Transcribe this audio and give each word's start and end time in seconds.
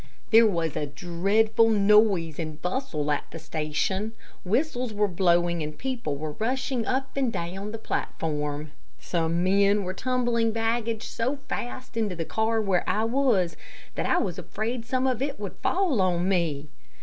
There 0.31 0.47
was 0.47 0.75
a 0.75 0.87
dreadful 0.87 1.69
noise 1.69 2.39
and 2.39 2.59
bustle 2.59 3.11
at 3.11 3.25
the 3.29 3.37
station. 3.37 4.13
Whistles 4.43 4.95
were 4.95 5.07
blowing 5.07 5.61
and 5.61 5.77
people 5.77 6.17
were 6.17 6.31
rushing 6.39 6.87
up 6.87 7.15
and 7.15 7.31
down 7.31 7.71
the 7.71 7.77
platform. 7.77 8.71
Some 8.97 9.43
men 9.43 9.83
were 9.83 9.93
tumbling 9.93 10.53
baggage 10.53 11.07
so 11.07 11.35
fast 11.47 11.95
into 11.95 12.15
the 12.15 12.25
car 12.25 12.59
where 12.59 12.83
I 12.89 13.03
was, 13.03 13.55
that 13.93 14.07
I 14.07 14.17
was 14.17 14.39
afraid 14.39 14.87
some 14.87 15.05
of 15.05 15.21
it 15.21 15.39
would 15.39 15.57
fall 15.57 16.01
on 16.01 16.27
me. 16.27 16.69